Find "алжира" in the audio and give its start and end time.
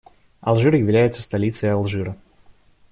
1.71-2.17